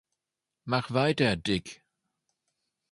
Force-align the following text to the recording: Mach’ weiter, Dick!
Mach’ 0.65 0.89
weiter, 0.95 1.35
Dick! 1.35 1.83